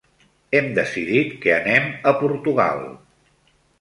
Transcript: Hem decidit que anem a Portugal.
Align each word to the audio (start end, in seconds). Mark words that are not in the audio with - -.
Hem 0.59 0.69
decidit 0.77 1.35
que 1.43 1.53
anem 1.57 1.85
a 2.13 2.15
Portugal. 2.25 2.83